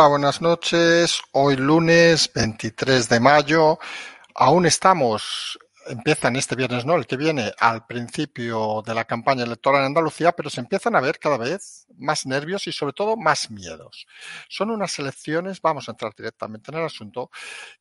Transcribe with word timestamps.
Hola, 0.00 0.08
buenas 0.08 0.40
noches. 0.40 1.20
Hoy 1.32 1.56
lunes 1.56 2.32
23 2.34 3.06
de 3.06 3.20
mayo. 3.20 3.78
Aún 4.34 4.64
estamos, 4.64 5.58
empiezan 5.86 6.36
este 6.36 6.56
viernes, 6.56 6.86
no, 6.86 6.94
el 6.94 7.06
que 7.06 7.18
viene, 7.18 7.52
al 7.58 7.84
principio 7.84 8.82
de 8.86 8.94
la 8.94 9.04
campaña 9.04 9.44
electoral 9.44 9.82
en 9.82 9.88
Andalucía, 9.88 10.32
pero 10.32 10.48
se 10.48 10.60
empiezan 10.60 10.96
a 10.96 11.02
ver 11.02 11.18
cada 11.18 11.36
vez 11.36 11.86
más 11.98 12.24
nervios 12.24 12.66
y 12.66 12.72
sobre 12.72 12.94
todo 12.94 13.18
más 13.18 13.50
miedos. 13.50 14.06
Son 14.48 14.70
unas 14.70 14.98
elecciones, 14.98 15.60
vamos 15.60 15.86
a 15.86 15.92
entrar 15.92 16.14
directamente 16.16 16.70
en 16.70 16.78
el 16.78 16.86
asunto, 16.86 17.30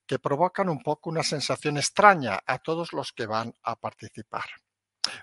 que 0.05 0.19
provocan 0.19 0.67
un 0.67 0.83
poco 0.83 1.09
una 1.09 1.23
sensación 1.23 1.77
extraña 1.77 2.37
a 2.45 2.57
todos 2.57 2.91
los 2.91 3.13
que 3.13 3.27
van 3.27 3.53
a 3.63 3.77
participar. 3.77 4.43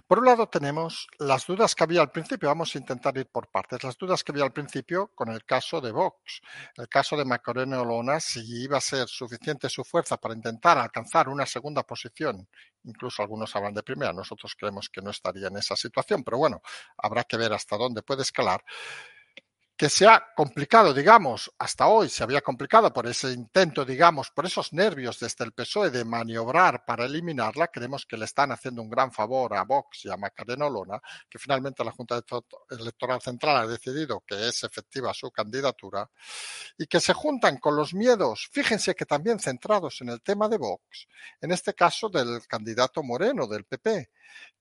Por 0.07 0.19
un 0.19 0.27
lado 0.27 0.49
tenemos 0.49 1.09
las 1.19 1.47
dudas 1.47 1.75
que 1.75 1.85
había 1.85 2.01
al 2.01 2.11
principio, 2.11 2.49
vamos 2.49 2.75
a 2.75 2.79
intentar 2.79 3.17
ir 3.19 3.27
por 3.27 3.49
partes, 3.49 3.83
las 3.85 3.97
dudas 3.97 4.23
que 4.23 4.33
había 4.33 4.45
al 4.45 4.53
principio 4.53 5.09
con 5.15 5.29
el 5.31 5.45
caso 5.45 5.81
de 5.81 5.93
Vox, 5.93 6.41
el 6.77 6.89
caso 6.89 7.17
de 7.17 7.25
Macarena 7.25 7.81
Olona, 7.81 8.21
si 8.21 8.41
iba 8.63 8.79
a 8.79 8.81
ser 8.81 9.09
suficiente 9.09 9.69
su 9.69 9.85
fuerza 9.85 10.17
para 10.17 10.35
intentar 10.35 10.79
alcanzar 10.79 11.29
una 11.29 11.47
segunda 11.47 11.83
posición, 11.83 12.49
incluso 12.85 13.23
algunos 13.23 13.55
hablan 13.57 13.75
de 13.75 13.83
primera, 13.83 14.13
nosotros 14.13 14.55
creemos 14.59 14.89
que 14.89 15.03
no 15.03 15.11
estaría 15.11 15.49
en 15.49 15.57
esa 15.57 15.77
situación, 15.77 16.23
pero 16.23 16.39
bueno, 16.39 16.63
habrá 16.99 17.25
que 17.25 17.37
ver 17.37 17.53
hasta 17.53 17.77
dónde 17.77 18.03
puede 18.03 18.23
escalar 18.23 18.63
que 19.77 19.91
se 19.91 20.07
ha 20.07 20.33
complicado, 20.35 20.95
digamos, 20.95 21.53
hasta 21.59 21.87
hoy 21.87 22.09
se 22.09 22.23
había 22.23 22.41
complicado 22.41 22.91
por 22.95 23.07
ese 23.07 23.33
intento, 23.33 23.85
digamos, 23.85 24.31
por 24.31 24.47
esos 24.47 24.73
nervios 24.73 25.21
desde 25.21 25.45
el 25.45 25.53
PSOE 25.53 25.91
de 25.91 26.03
maniobrar 26.03 26.87
para 26.87 27.05
eliminarla, 27.05 27.69
creemos 27.69 28.07
que 28.07 28.17
le 28.17 28.25
están 28.25 28.53
haciendo 28.53 28.81
un 28.81 28.89
gran 28.89 29.13
favor 29.13 29.55
a 29.55 29.65
Vox 29.65 30.07
y 30.07 30.11
a 30.11 30.17
Macarena 30.17 30.67
Olona, 30.67 30.99
que 31.29 31.39
finalmente 31.39 31.85
la 31.85 31.93
Junta 31.93 32.23
Electoral 32.71 33.21
Central 33.21 33.57
ha 33.59 33.67
decidido 33.67 34.25
que 34.27 34.49
es 34.49 34.65
efectiva 34.65 35.13
su 35.13 35.31
candidatura, 35.31 36.11
y 36.79 36.87
que 36.87 36.99
se 36.99 37.13
juntan 37.13 37.59
con 37.59 37.77
los 37.77 37.93
miedos, 37.93 38.49
fíjense 38.51 38.95
que 38.95 39.05
también 39.05 39.39
centrados 39.39 40.01
en 40.01 40.09
el 40.09 40.23
tema 40.23 40.49
de 40.49 40.57
Vox, 40.57 41.07
en 41.43 41.53
este 41.53 41.75
caso 41.75 42.09
del 42.09 42.47
candidato 42.49 43.03
Moreno 43.03 43.47
del 43.47 43.65
PP, 43.65 44.11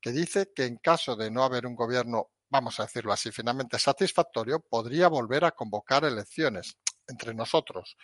que 0.01 0.11
dice 0.11 0.51
que 0.53 0.65
en 0.65 0.75
caso 0.77 1.15
de 1.15 1.31
no 1.31 1.43
haber 1.43 1.65
un 1.65 1.75
gobierno 1.75 2.31
vamos 2.55 2.79
a 2.79 2.83
decirlo 2.83 3.11
así, 3.11 3.31
finalmente 3.31 3.77
satisfactorio, 3.77 4.59
podría 4.59 5.07
volver 5.07 5.45
a 5.45 5.51
convocar 5.51 6.05
elecciones 6.05 6.77
entre 7.07 7.33
nosotros, 7.33 7.97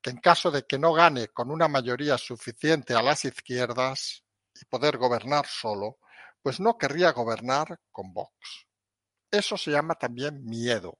que 0.00 0.10
en 0.10 0.18
caso 0.18 0.50
de 0.50 0.66
que 0.66 0.78
no 0.78 0.92
gane 0.92 1.28
con 1.28 1.50
una 1.50 1.66
mayoría 1.66 2.18
suficiente 2.18 2.94
a 2.94 3.02
las 3.02 3.24
izquierdas 3.24 4.22
y 4.54 4.64
poder 4.66 4.98
gobernar 4.98 5.46
solo, 5.46 5.98
pues 6.42 6.60
no 6.60 6.76
querría 6.76 7.12
gobernar 7.12 7.80
con 7.90 8.12
Vox. 8.12 8.66
Eso 9.30 9.56
se 9.56 9.70
llama 9.70 9.94
también 9.94 10.44
miedo. 10.44 10.98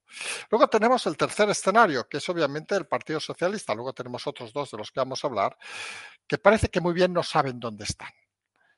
Luego 0.51 0.69
tenemos 0.69 1.07
el 1.07 1.17
tercer 1.17 1.49
escenario, 1.51 2.09
que 2.09 2.17
es 2.17 2.29
obviamente 2.29 2.75
el 2.75 2.87
Partido 2.87 3.21
Socialista. 3.21 3.75
Luego 3.75 3.93
tenemos 3.93 4.27
otros 4.27 4.53
dos 4.53 4.71
de 4.71 4.79
los 4.79 4.91
que 4.91 5.01
vamos 5.01 5.23
a 5.23 5.29
hablar, 5.29 5.57
que 6.27 6.39
parece 6.39 6.69
que 6.69 6.81
muy 6.81 6.93
bien 6.93 7.13
no 7.13 7.23
saben 7.23 7.61
dónde 7.61 7.85
están. 7.85 8.11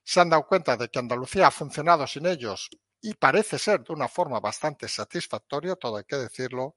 Se 0.05 0.21
han 0.21 0.29
dado 0.29 0.47
cuenta 0.47 0.77
de 0.77 0.89
que 0.89 0.99
Andalucía 0.99 1.47
ha 1.47 1.51
funcionado 1.51 2.07
sin 2.07 2.27
ellos 2.27 2.69
y 3.01 3.15
parece 3.15 3.59
ser 3.59 3.85
de 3.85 3.93
una 3.93 4.09
forma 4.09 4.41
bastante 4.41 4.89
satisfactoria, 4.89 5.77
todo 5.77 5.97
hay 5.99 6.05
que 6.05 6.17
decirlo, 6.17 6.77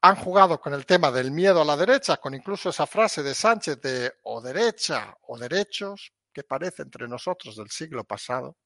han 0.00 0.16
jugado 0.16 0.60
con 0.60 0.74
el 0.74 0.86
tema 0.86 1.10
del 1.10 1.30
miedo 1.32 1.62
a 1.62 1.64
la 1.64 1.76
derecha, 1.76 2.18
con 2.18 2.34
incluso 2.34 2.68
esa 2.70 2.86
frase 2.86 3.22
de 3.22 3.34
Sánchez 3.34 3.80
de 3.80 4.12
o 4.24 4.40
derecha 4.40 5.16
o 5.22 5.36
derechos, 5.36 6.12
que 6.32 6.44
parece 6.44 6.82
entre 6.82 7.08
nosotros 7.08 7.56
del 7.56 7.70
siglo 7.70 8.04
pasado. 8.04 8.56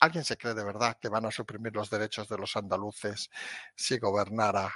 ¿Alguien 0.00 0.24
se 0.24 0.36
cree 0.36 0.54
de 0.54 0.64
verdad 0.64 0.96
que 1.00 1.08
van 1.08 1.26
a 1.26 1.30
suprimir 1.30 1.74
los 1.74 1.90
derechos 1.90 2.28
de 2.28 2.38
los 2.38 2.56
andaluces 2.56 3.28
si 3.76 3.98
gobernara 3.98 4.72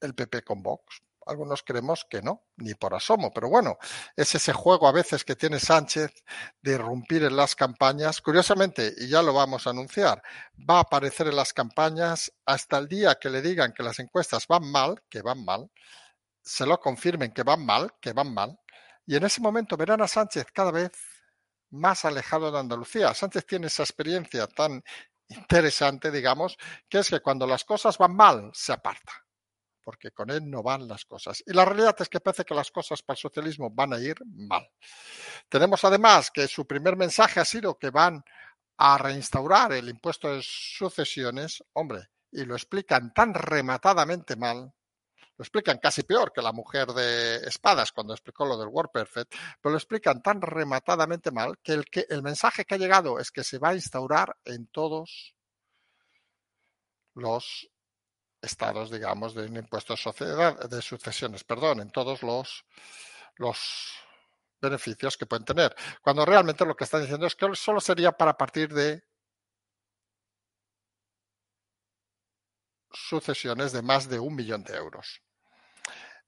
el 0.00 0.14
PP 0.14 0.42
con 0.42 0.62
Vox? 0.62 1.02
Algunos 1.26 1.62
creemos 1.62 2.06
que 2.08 2.22
no, 2.22 2.44
ni 2.56 2.74
por 2.74 2.94
asomo, 2.94 3.32
pero 3.32 3.48
bueno, 3.48 3.78
es 4.16 4.34
ese 4.34 4.52
juego 4.52 4.86
a 4.88 4.92
veces 4.92 5.24
que 5.24 5.36
tiene 5.36 5.58
Sánchez 5.58 6.12
de 6.62 6.72
irrumpir 6.72 7.24
en 7.24 7.36
las 7.36 7.54
campañas. 7.54 8.20
Curiosamente, 8.20 8.92
y 8.98 9.08
ya 9.08 9.22
lo 9.22 9.32
vamos 9.32 9.66
a 9.66 9.70
anunciar, 9.70 10.22
va 10.58 10.78
a 10.78 10.80
aparecer 10.80 11.28
en 11.28 11.36
las 11.36 11.52
campañas 11.52 12.32
hasta 12.44 12.78
el 12.78 12.88
día 12.88 13.16
que 13.16 13.30
le 13.30 13.42
digan 13.42 13.72
que 13.72 13.82
las 13.82 13.98
encuestas 13.98 14.46
van 14.46 14.70
mal, 14.70 15.02
que 15.08 15.22
van 15.22 15.44
mal, 15.44 15.70
se 16.42 16.66
lo 16.66 16.78
confirmen 16.78 17.32
que 17.32 17.42
van 17.42 17.64
mal, 17.64 17.92
que 18.00 18.12
van 18.12 18.32
mal, 18.32 18.58
y 19.06 19.16
en 19.16 19.24
ese 19.24 19.40
momento 19.40 19.76
verán 19.76 20.02
a 20.02 20.08
Sánchez 20.08 20.46
cada 20.52 20.70
vez 20.70 20.92
más 21.70 22.04
alejado 22.04 22.50
de 22.50 22.58
Andalucía. 22.58 23.12
Sánchez 23.14 23.46
tiene 23.46 23.66
esa 23.66 23.82
experiencia 23.82 24.46
tan 24.46 24.82
interesante, 25.28 26.10
digamos, 26.10 26.56
que 26.88 26.98
es 26.98 27.10
que 27.10 27.20
cuando 27.20 27.46
las 27.46 27.64
cosas 27.64 27.98
van 27.98 28.14
mal, 28.14 28.50
se 28.54 28.72
aparta 28.72 29.23
porque 29.84 30.10
con 30.10 30.30
él 30.30 30.48
no 30.50 30.62
van 30.62 30.88
las 30.88 31.04
cosas. 31.04 31.42
Y 31.46 31.52
la 31.52 31.64
realidad 31.64 31.94
es 32.00 32.08
que 32.08 32.20
parece 32.20 32.44
que 32.44 32.54
las 32.54 32.70
cosas 32.70 33.02
para 33.02 33.14
el 33.14 33.20
socialismo 33.20 33.70
van 33.70 33.92
a 33.92 34.00
ir 34.00 34.16
mal. 34.24 34.68
Tenemos 35.48 35.84
además 35.84 36.30
que 36.30 36.48
su 36.48 36.66
primer 36.66 36.96
mensaje 36.96 37.40
ha 37.40 37.44
sido 37.44 37.78
que 37.78 37.90
van 37.90 38.24
a 38.76 38.98
reinstaurar 38.98 39.72
el 39.72 39.88
impuesto 39.88 40.34
de 40.34 40.40
sucesiones, 40.42 41.62
hombre, 41.74 42.08
y 42.32 42.44
lo 42.44 42.54
explican 42.54 43.12
tan 43.14 43.32
rematadamente 43.32 44.34
mal, 44.34 44.72
lo 45.36 45.42
explican 45.42 45.78
casi 45.78 46.02
peor 46.02 46.32
que 46.32 46.42
la 46.42 46.52
mujer 46.52 46.88
de 46.88 47.36
espadas 47.46 47.92
cuando 47.92 48.12
explicó 48.12 48.44
lo 48.44 48.56
del 48.56 48.68
War 48.68 48.90
Perfect, 48.92 49.34
pero 49.60 49.72
lo 49.72 49.78
explican 49.78 50.22
tan 50.22 50.40
rematadamente 50.40 51.30
mal 51.30 51.58
que 51.62 51.72
el, 51.72 51.84
que 51.86 52.06
el 52.08 52.22
mensaje 52.22 52.64
que 52.64 52.74
ha 52.74 52.78
llegado 52.78 53.18
es 53.18 53.30
que 53.30 53.44
se 53.44 53.58
va 53.58 53.70
a 53.70 53.74
instaurar 53.74 54.36
en 54.44 54.66
todos 54.68 55.34
los 57.14 57.68
estados, 58.44 58.90
digamos, 58.90 59.34
de 59.34 59.46
un 59.46 59.56
impuesto 59.56 59.94
de, 59.94 59.96
sociedad, 59.98 60.58
de 60.68 60.82
sucesiones, 60.82 61.44
perdón, 61.44 61.80
en 61.80 61.90
todos 61.90 62.22
los, 62.22 62.64
los 63.36 63.92
beneficios 64.60 65.16
que 65.16 65.26
pueden 65.26 65.44
tener. 65.44 65.74
Cuando 66.02 66.24
realmente 66.24 66.64
lo 66.64 66.76
que 66.76 66.84
están 66.84 67.02
diciendo 67.02 67.26
es 67.26 67.34
que 67.34 67.54
solo 67.54 67.80
sería 67.80 68.12
para 68.12 68.36
partir 68.36 68.72
de 68.72 69.04
sucesiones 72.92 73.72
de 73.72 73.82
más 73.82 74.08
de 74.08 74.18
un 74.18 74.34
millón 74.34 74.62
de 74.64 74.74
euros. 74.76 75.20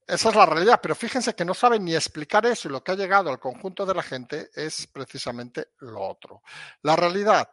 Esa 0.07 0.29
es 0.29 0.37
la 0.37 0.47
realidad, 0.47 0.79
pero 0.81 0.95
fíjense 0.95 1.35
que 1.35 1.45
no 1.45 1.53
saben 1.53 1.85
ni 1.85 1.95
explicar 1.95 2.47
eso 2.47 2.69
y 2.69 2.71
lo 2.71 2.83
que 2.83 2.93
ha 2.93 2.97
llegado 2.97 3.29
al 3.29 3.41
conjunto 3.41 3.85
de 3.85 3.95
la 3.95 4.03
gente 4.03 4.51
es 4.55 4.87
precisamente 4.87 5.71
lo 5.79 6.01
otro. 6.01 6.43
La 6.83 6.95
realidad, 6.95 7.51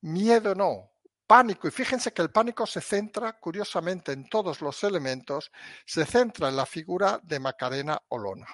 miedo 0.00 0.56
no, 0.56 0.93
pánico, 1.26 1.68
y 1.68 1.70
fíjense 1.70 2.12
que 2.12 2.22
el 2.22 2.30
pánico 2.30 2.66
se 2.66 2.80
centra, 2.80 3.38
curiosamente, 3.38 4.12
en 4.12 4.28
todos 4.28 4.60
los 4.60 4.82
elementos, 4.84 5.50
se 5.86 6.04
centra 6.04 6.48
en 6.48 6.56
la 6.56 6.66
figura 6.66 7.20
de 7.22 7.40
Macarena 7.40 8.00
Olona. 8.08 8.46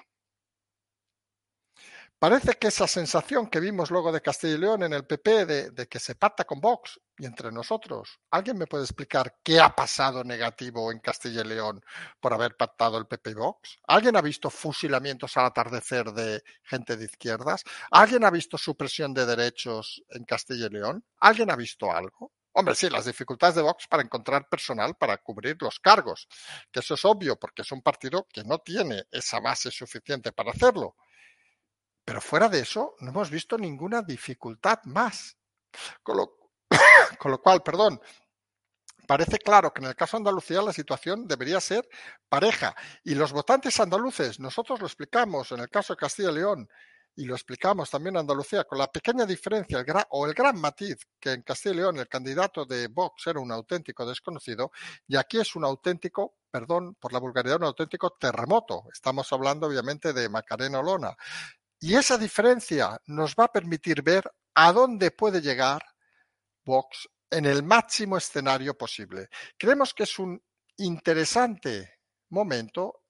Parece 2.21 2.53
que 2.53 2.67
esa 2.67 2.85
sensación 2.85 3.47
que 3.47 3.59
vimos 3.59 3.89
luego 3.89 4.11
de 4.11 4.21
Castilla 4.21 4.53
y 4.53 4.57
León 4.59 4.83
en 4.83 4.93
el 4.93 5.07
PP 5.07 5.45
de, 5.47 5.87
que 5.87 5.99
se 5.99 6.13
pacta 6.13 6.43
con 6.43 6.61
Vox 6.61 6.99
y 7.17 7.25
entre 7.25 7.51
nosotros, 7.51 8.19
¿alguien 8.29 8.59
me 8.59 8.67
puede 8.67 8.83
explicar 8.83 9.39
qué 9.43 9.59
ha 9.59 9.73
pasado 9.75 10.23
negativo 10.23 10.91
en 10.91 10.99
Castilla 10.99 11.41
y 11.41 11.45
León 11.45 11.83
por 12.19 12.31
haber 12.31 12.55
pactado 12.55 12.99
el 12.99 13.07
PP 13.07 13.31
y 13.31 13.33
Vox? 13.33 13.79
¿Alguien 13.87 14.15
ha 14.17 14.21
visto 14.21 14.51
fusilamientos 14.51 15.35
al 15.35 15.45
atardecer 15.45 16.11
de 16.11 16.43
gente 16.61 16.95
de 16.95 17.05
izquierdas? 17.05 17.63
¿Alguien 17.89 18.23
ha 18.23 18.29
visto 18.29 18.55
supresión 18.55 19.15
de 19.15 19.25
derechos 19.25 20.03
en 20.09 20.23
Castilla 20.23 20.67
y 20.67 20.73
León? 20.73 21.03
¿Alguien 21.17 21.49
ha 21.49 21.55
visto 21.55 21.91
algo? 21.91 22.31
Hombre, 22.53 22.75
sí, 22.75 22.89
las 22.89 23.05
dificultades 23.05 23.55
de 23.55 23.61
Vox 23.61 23.87
para 23.87 24.03
encontrar 24.03 24.49
personal 24.49 24.95
para 24.95 25.17
cubrir 25.17 25.57
los 25.61 25.79
cargos, 25.79 26.27
que 26.71 26.81
eso 26.81 26.95
es 26.95 27.05
obvio 27.05 27.37
porque 27.39 27.61
es 27.61 27.71
un 27.71 27.81
partido 27.81 28.27
que 28.31 28.43
no 28.43 28.59
tiene 28.59 29.05
esa 29.11 29.39
base 29.39 29.71
suficiente 29.71 30.33
para 30.33 30.51
hacerlo. 30.51 30.95
Pero 32.03 32.19
fuera 32.19 32.49
de 32.49 32.59
eso, 32.59 32.95
no 32.99 33.11
hemos 33.11 33.29
visto 33.29 33.57
ninguna 33.57 34.01
dificultad 34.01 34.79
más. 34.83 35.37
Con 36.03 36.17
lo, 36.17 36.37
con 37.19 37.31
lo 37.31 37.41
cual, 37.41 37.63
perdón, 37.63 38.01
parece 39.07 39.37
claro 39.37 39.73
que 39.73 39.81
en 39.81 39.87
el 39.87 39.95
caso 39.95 40.17
de 40.17 40.21
Andalucía 40.21 40.61
la 40.61 40.73
situación 40.73 41.27
debería 41.27 41.61
ser 41.61 41.87
pareja. 42.27 42.75
Y 43.05 43.15
los 43.15 43.31
votantes 43.31 43.79
andaluces, 43.79 44.41
nosotros 44.41 44.81
lo 44.81 44.87
explicamos 44.87 45.53
en 45.53 45.61
el 45.61 45.69
caso 45.69 45.93
de 45.93 45.97
Castilla 45.97 46.31
y 46.31 46.35
León, 46.35 46.69
y 47.15 47.25
lo 47.25 47.35
explicamos 47.35 47.89
también 47.89 48.15
en 48.15 48.21
Andalucía, 48.21 48.63
con 48.63 48.77
la 48.77 48.91
pequeña 48.91 49.25
diferencia 49.25 49.77
el 49.79 49.85
gran, 49.85 50.05
o 50.09 50.25
el 50.25 50.33
gran 50.33 50.59
matiz 50.59 50.97
que 51.19 51.33
en 51.33 51.41
Castilla 51.41 51.73
y 51.73 51.77
León 51.77 51.97
el 51.99 52.07
candidato 52.07 52.65
de 52.65 52.87
Vox 52.87 53.27
era 53.27 53.39
un 53.39 53.51
auténtico 53.51 54.05
desconocido 54.05 54.71
y 55.07 55.17
aquí 55.17 55.39
es 55.39 55.55
un 55.55 55.65
auténtico, 55.65 56.37
perdón 56.49 56.95
por 56.95 57.13
la 57.13 57.19
vulgaridad, 57.19 57.57
un 57.57 57.65
auténtico 57.65 58.11
terremoto. 58.11 58.83
Estamos 58.93 59.31
hablando 59.33 59.67
obviamente 59.67 60.13
de 60.13 60.29
Macarena 60.29 60.79
Olona. 60.79 61.15
Y 61.79 61.95
esa 61.95 62.17
diferencia 62.17 63.01
nos 63.07 63.35
va 63.35 63.45
a 63.45 63.51
permitir 63.51 64.01
ver 64.03 64.31
a 64.55 64.71
dónde 64.71 65.11
puede 65.11 65.41
llegar 65.41 65.83
Vox 66.63 67.09
en 67.29 67.45
el 67.45 67.63
máximo 67.63 68.17
escenario 68.17 68.77
posible. 68.77 69.29
Creemos 69.57 69.93
que 69.93 70.03
es 70.03 70.19
un 70.19 70.41
interesante 70.77 71.99
momento 72.29 73.03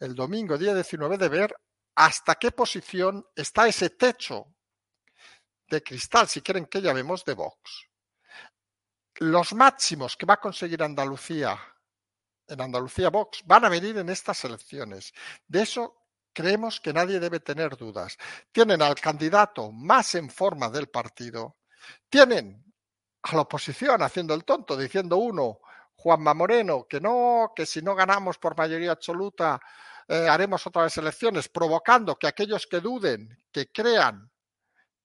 el 0.00 0.14
domingo 0.14 0.58
día 0.58 0.74
19 0.74 1.18
de 1.18 1.28
ver 1.28 1.54
hasta 1.96 2.34
qué 2.34 2.52
posición 2.52 3.26
está 3.34 3.66
ese 3.66 3.90
techo 3.90 4.54
de 5.68 5.82
cristal, 5.82 6.28
si 6.28 6.42
quieren 6.42 6.66
que 6.66 6.80
llamemos, 6.80 7.24
de 7.24 7.34
Vox. 7.34 7.88
Los 9.16 9.54
máximos 9.54 10.16
que 10.16 10.26
va 10.26 10.34
a 10.34 10.40
conseguir 10.40 10.82
Andalucía, 10.82 11.58
en 12.46 12.60
Andalucía 12.60 13.08
Vox, 13.08 13.42
van 13.46 13.64
a 13.64 13.70
venir 13.70 13.96
en 13.96 14.10
estas 14.10 14.44
elecciones. 14.44 15.12
De 15.48 15.62
eso 15.62 16.06
creemos 16.34 16.80
que 16.80 16.92
nadie 16.92 17.18
debe 17.18 17.40
tener 17.40 17.76
dudas. 17.76 18.18
Tienen 18.52 18.82
al 18.82 18.96
candidato 18.96 19.72
más 19.72 20.14
en 20.14 20.28
forma 20.28 20.68
del 20.68 20.88
partido, 20.88 21.56
tienen 22.10 22.62
a 23.22 23.34
la 23.34 23.40
oposición 23.40 24.02
haciendo 24.02 24.34
el 24.34 24.44
tonto, 24.44 24.76
diciendo 24.76 25.16
uno, 25.16 25.60
Juanma 25.94 26.34
Moreno, 26.34 26.86
que 26.86 27.00
no, 27.00 27.52
que 27.56 27.64
si 27.64 27.80
no 27.80 27.94
ganamos 27.94 28.36
por 28.36 28.56
mayoría 28.56 28.92
absoluta 28.92 29.58
eh, 30.08 30.28
haremos 30.28 30.66
otras 30.66 30.96
elecciones, 30.98 31.48
provocando 31.48 32.16
que 32.16 32.26
aquellos 32.26 32.66
que 32.66 32.80
duden, 32.80 33.42
que 33.50 33.70
crean 33.72 34.30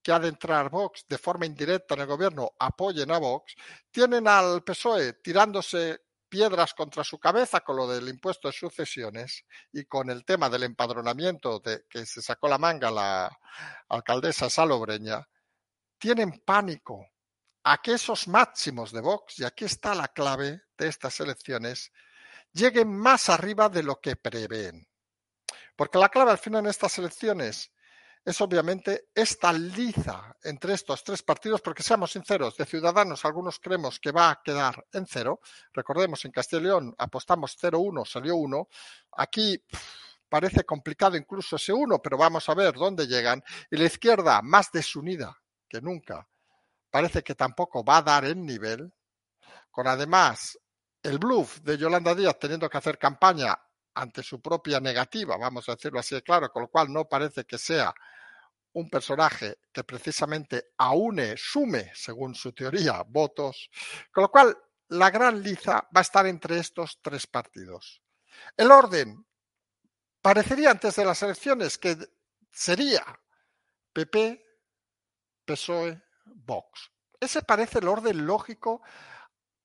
que 0.03 0.11
ha 0.11 0.19
de 0.19 0.29
entrar 0.29 0.69
Vox 0.69 1.05
de 1.07 1.17
forma 1.17 1.45
indirecta 1.45 1.93
en 1.93 2.01
el 2.01 2.07
gobierno, 2.07 2.51
apoyen 2.59 3.11
a 3.11 3.19
Vox, 3.19 3.55
tienen 3.91 4.27
al 4.27 4.63
PSOE 4.63 5.13
tirándose 5.13 6.01
piedras 6.27 6.73
contra 6.73 7.03
su 7.03 7.19
cabeza 7.19 7.59
con 7.59 7.75
lo 7.75 7.87
del 7.87 8.07
impuesto 8.07 8.47
de 8.47 8.53
sucesiones 8.53 9.45
y 9.71 9.85
con 9.85 10.09
el 10.09 10.23
tema 10.23 10.49
del 10.49 10.63
empadronamiento 10.63 11.59
de 11.59 11.85
que 11.89 12.05
se 12.05 12.21
sacó 12.21 12.47
la 12.47 12.57
manga 12.57 12.89
la 12.89 13.37
alcaldesa 13.89 14.49
Salobreña, 14.49 15.27
tienen 15.97 16.41
pánico 16.45 17.05
a 17.63 17.81
que 17.81 17.93
esos 17.93 18.27
máximos 18.27 18.91
de 18.91 19.01
Vox, 19.01 19.39
y 19.39 19.43
aquí 19.43 19.65
está 19.65 19.93
la 19.93 20.07
clave 20.07 20.63
de 20.77 20.87
estas 20.87 21.19
elecciones, 21.19 21.91
lleguen 22.53 22.91
más 22.91 23.29
arriba 23.29 23.69
de 23.69 23.83
lo 23.83 23.99
que 23.99 24.15
prevén. 24.15 24.87
Porque 25.75 25.97
la 25.97 26.09
clave 26.09 26.31
al 26.31 26.37
final 26.37 26.63
en 26.65 26.69
estas 26.69 26.97
elecciones 26.97 27.71
es 28.23 28.39
obviamente 28.39 29.09
esta 29.15 29.51
liza 29.51 30.35
entre 30.43 30.73
estos 30.73 31.03
tres 31.03 31.23
partidos, 31.23 31.61
porque 31.61 31.81
seamos 31.81 32.11
sinceros, 32.11 32.55
de 32.55 32.65
Ciudadanos 32.65 33.25
algunos 33.25 33.59
creemos 33.59 33.99
que 33.99 34.11
va 34.11 34.29
a 34.29 34.41
quedar 34.43 34.85
en 34.93 35.07
cero. 35.07 35.39
Recordemos, 35.73 36.23
en 36.25 36.31
Castilla 36.31 36.61
y 36.61 36.65
León 36.65 36.95
apostamos 36.97 37.57
0-1, 37.59 38.05
salió 38.05 38.35
1. 38.35 38.67
Aquí 39.17 39.63
parece 40.29 40.63
complicado 40.63 41.17
incluso 41.17 41.55
ese 41.55 41.73
1, 41.73 41.99
pero 41.99 42.17
vamos 42.17 42.47
a 42.47 42.53
ver 42.53 42.73
dónde 42.73 43.07
llegan. 43.07 43.43
Y 43.71 43.77
la 43.77 43.85
izquierda, 43.85 44.41
más 44.43 44.71
desunida 44.71 45.35
que 45.67 45.81
nunca, 45.81 46.27
parece 46.91 47.23
que 47.23 47.33
tampoco 47.33 47.83
va 47.83 47.97
a 47.97 48.01
dar 48.03 48.25
el 48.25 48.45
nivel, 48.45 48.93
con 49.71 49.87
además 49.87 50.59
el 51.01 51.17
bluff 51.17 51.59
de 51.61 51.77
Yolanda 51.77 52.13
Díaz 52.13 52.37
teniendo 52.37 52.69
que 52.69 52.77
hacer 52.77 52.99
campaña 52.99 53.57
ante 53.93 54.23
su 54.23 54.41
propia 54.41 54.79
negativa, 54.79 55.37
vamos 55.37 55.67
a 55.67 55.75
decirlo 55.75 55.99
así 55.99 56.15
de 56.15 56.21
claro, 56.21 56.51
con 56.51 56.63
lo 56.63 56.67
cual 56.69 56.91
no 56.91 57.07
parece 57.07 57.45
que 57.45 57.57
sea 57.57 57.93
un 58.73 58.89
personaje 58.89 59.59
que 59.71 59.83
precisamente 59.83 60.71
aúne, 60.77 61.35
sume, 61.37 61.91
según 61.93 62.33
su 62.35 62.53
teoría, 62.53 63.03
votos, 63.05 63.69
con 64.11 64.23
lo 64.23 64.31
cual 64.31 64.57
la 64.89 65.09
gran 65.09 65.41
liza 65.41 65.87
va 65.95 65.99
a 65.99 66.01
estar 66.01 66.25
entre 66.25 66.59
estos 66.59 66.99
tres 67.01 67.27
partidos. 67.27 68.01
El 68.55 68.71
orden 68.71 69.25
parecería 70.21 70.71
antes 70.71 70.95
de 70.95 71.05
las 71.05 71.21
elecciones 71.23 71.77
que 71.77 71.97
sería 72.51 73.03
PP, 73.93 74.43
PSOE, 75.45 76.01
Vox. 76.25 76.91
Ese 77.19 77.41
parece 77.43 77.79
el 77.79 77.87
orden 77.87 78.25
lógico 78.25 78.81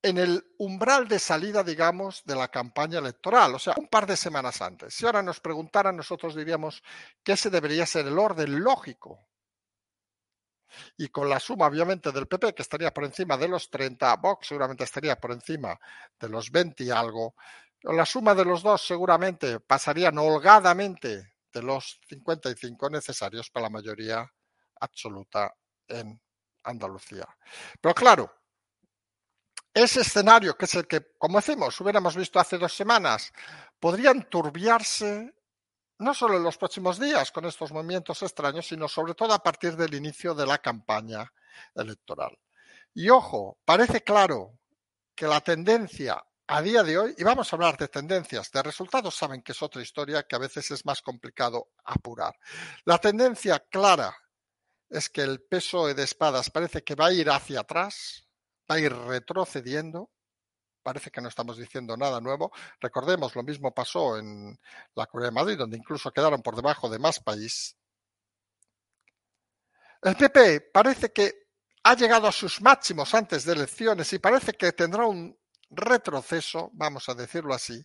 en 0.06 0.18
el 0.18 0.54
umbral 0.58 1.08
de 1.08 1.18
salida, 1.18 1.64
digamos, 1.64 2.22
de 2.24 2.36
la 2.36 2.46
campaña 2.46 3.00
electoral, 3.00 3.56
o 3.56 3.58
sea, 3.58 3.74
un 3.76 3.88
par 3.88 4.06
de 4.06 4.16
semanas 4.16 4.62
antes. 4.62 4.94
Si 4.94 5.04
ahora 5.04 5.20
nos 5.20 5.40
preguntaran, 5.40 5.96
nosotros 5.96 6.36
diríamos 6.36 6.80
que 7.24 7.32
ese 7.32 7.50
debería 7.50 7.84
ser 7.86 8.06
el 8.06 8.16
orden 8.16 8.60
lógico. 8.60 9.26
Y 10.96 11.08
con 11.08 11.28
la 11.28 11.40
suma, 11.40 11.66
obviamente, 11.66 12.12
del 12.12 12.28
PP, 12.28 12.54
que 12.54 12.62
estaría 12.62 12.94
por 12.94 13.04
encima 13.04 13.36
de 13.36 13.48
los 13.48 13.68
30, 13.68 14.14
Vox 14.16 14.46
seguramente 14.46 14.84
estaría 14.84 15.16
por 15.16 15.32
encima 15.32 15.76
de 16.20 16.28
los 16.28 16.52
20 16.52 16.84
y 16.84 16.90
algo, 16.90 17.34
La 17.82 18.06
suma 18.06 18.34
de 18.34 18.44
los 18.44 18.62
dos 18.62 18.86
seguramente 18.86 19.60
pasarían 19.60 20.18
holgadamente 20.18 21.34
de 21.52 21.62
los 21.62 22.00
55 22.08 22.90
necesarios 22.90 23.50
para 23.50 23.64
la 23.64 23.70
mayoría 23.70 24.32
absoluta 24.80 25.52
en 25.88 26.20
Andalucía. 26.64 27.26
Pero 27.80 27.94
claro, 27.94 28.30
ese 29.76 30.00
escenario, 30.00 30.56
que 30.56 30.64
es 30.64 30.74
el 30.74 30.86
que, 30.86 31.12
como 31.18 31.38
decimos, 31.38 31.78
hubiéramos 31.82 32.16
visto 32.16 32.40
hace 32.40 32.56
dos 32.56 32.72
semanas, 32.72 33.30
podría 33.78 34.10
enturbiarse 34.10 35.34
no 35.98 36.14
solo 36.14 36.38
en 36.38 36.42
los 36.42 36.56
próximos 36.56 36.98
días 36.98 37.30
con 37.30 37.44
estos 37.44 37.72
movimientos 37.72 38.22
extraños, 38.22 38.66
sino 38.66 38.88
sobre 38.88 39.12
todo 39.12 39.34
a 39.34 39.42
partir 39.42 39.76
del 39.76 39.92
inicio 39.92 40.34
de 40.34 40.46
la 40.46 40.58
campaña 40.58 41.30
electoral. 41.74 42.38
Y 42.94 43.10
ojo, 43.10 43.58
parece 43.66 44.02
claro 44.02 44.58
que 45.14 45.26
la 45.26 45.42
tendencia 45.42 46.24
a 46.46 46.62
día 46.62 46.82
de 46.82 46.96
hoy, 46.96 47.14
y 47.18 47.24
vamos 47.24 47.52
a 47.52 47.56
hablar 47.56 47.76
de 47.76 47.88
tendencias, 47.88 48.50
de 48.50 48.62
resultados 48.62 49.14
saben 49.14 49.42
que 49.42 49.52
es 49.52 49.60
otra 49.60 49.82
historia 49.82 50.22
que 50.22 50.36
a 50.36 50.38
veces 50.38 50.70
es 50.70 50.86
más 50.86 51.02
complicado 51.02 51.68
apurar. 51.84 52.34
La 52.86 52.96
tendencia 52.96 53.58
clara 53.58 54.16
es 54.88 55.10
que 55.10 55.20
el 55.20 55.42
peso 55.42 55.92
de 55.92 56.02
espadas 56.02 56.48
parece 56.48 56.82
que 56.82 56.94
va 56.94 57.08
a 57.08 57.12
ir 57.12 57.28
hacia 57.28 57.60
atrás, 57.60 58.25
va 58.70 58.76
a 58.76 58.80
ir 58.80 58.92
retrocediendo. 58.92 60.10
Parece 60.82 61.10
que 61.10 61.20
no 61.20 61.28
estamos 61.28 61.58
diciendo 61.58 61.96
nada 61.96 62.20
nuevo. 62.20 62.52
Recordemos, 62.80 63.34
lo 63.34 63.42
mismo 63.42 63.74
pasó 63.74 64.18
en 64.18 64.58
la 64.94 65.06
Corea 65.06 65.28
de 65.28 65.34
Madrid, 65.34 65.58
donde 65.58 65.76
incluso 65.76 66.12
quedaron 66.12 66.42
por 66.42 66.54
debajo 66.54 66.88
de 66.88 66.98
más 66.98 67.20
país. 67.20 67.76
El 70.02 70.14
PP 70.14 70.70
parece 70.72 71.12
que 71.12 71.48
ha 71.82 71.94
llegado 71.94 72.28
a 72.28 72.32
sus 72.32 72.60
máximos 72.60 73.14
antes 73.14 73.44
de 73.44 73.52
elecciones 73.52 74.12
y 74.12 74.18
parece 74.18 74.52
que 74.52 74.72
tendrá 74.72 75.06
un 75.06 75.36
retroceso, 75.70 76.70
vamos 76.74 77.08
a 77.08 77.14
decirlo 77.14 77.54
así, 77.54 77.84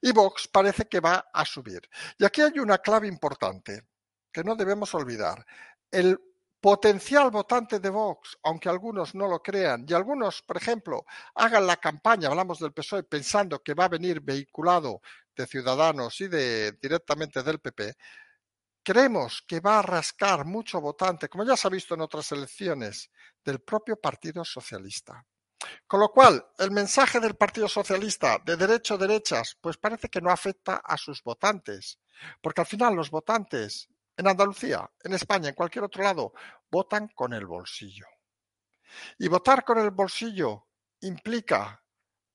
y 0.00 0.12
Vox 0.12 0.48
parece 0.48 0.86
que 0.86 1.00
va 1.00 1.30
a 1.32 1.44
subir. 1.44 1.80
Y 2.18 2.24
aquí 2.24 2.40
hay 2.40 2.58
una 2.58 2.78
clave 2.78 3.08
importante 3.08 3.88
que 4.32 4.44
no 4.44 4.56
debemos 4.56 4.94
olvidar. 4.94 5.44
El 5.90 6.18
potencial 6.60 7.30
votante 7.30 7.80
de 7.80 7.90
Vox, 7.90 8.38
aunque 8.42 8.68
algunos 8.68 9.14
no 9.14 9.26
lo 9.26 9.42
crean, 9.42 9.86
y 9.88 9.94
algunos, 9.94 10.42
por 10.42 10.56
ejemplo, 10.56 11.04
hagan 11.34 11.66
la 11.66 11.76
campaña, 11.76 12.28
hablamos 12.28 12.58
del 12.58 12.72
PSOE, 12.72 13.04
pensando 13.04 13.62
que 13.62 13.74
va 13.74 13.86
a 13.86 13.88
venir 13.88 14.20
vehiculado 14.20 15.00
de 15.34 15.46
Ciudadanos 15.46 16.20
y 16.20 16.28
de 16.28 16.72
directamente 16.72 17.42
del 17.42 17.60
PP, 17.60 17.96
creemos 18.82 19.42
que 19.46 19.60
va 19.60 19.78
a 19.78 19.82
rascar 19.82 20.44
mucho 20.44 20.80
votante, 20.80 21.28
como 21.28 21.44
ya 21.44 21.56
se 21.56 21.66
ha 21.66 21.70
visto 21.70 21.94
en 21.94 22.02
otras 22.02 22.30
elecciones, 22.32 23.10
del 23.44 23.60
propio 23.60 23.96
Partido 24.00 24.44
Socialista. 24.44 25.24
Con 25.86 26.00
lo 26.00 26.08
cual, 26.10 26.46
el 26.58 26.70
mensaje 26.70 27.20
del 27.20 27.36
Partido 27.36 27.68
Socialista 27.68 28.38
de 28.44 28.56
derecho-derechas, 28.56 29.58
pues 29.60 29.76
parece 29.76 30.08
que 30.08 30.20
no 30.20 30.30
afecta 30.30 30.76
a 30.76 30.96
sus 30.96 31.22
votantes, 31.22 31.98
porque 32.40 32.62
al 32.62 32.66
final 32.66 32.94
los 32.94 33.10
votantes 33.10 33.89
en 34.20 34.28
Andalucía, 34.28 34.88
en 35.02 35.14
España, 35.14 35.48
en 35.48 35.54
cualquier 35.54 35.84
otro 35.84 36.02
lado, 36.02 36.34
votan 36.70 37.08
con 37.08 37.32
el 37.32 37.46
bolsillo. 37.46 38.06
Y 39.18 39.28
votar 39.28 39.64
con 39.64 39.78
el 39.78 39.92
bolsillo 39.92 40.66
implica 41.00 41.82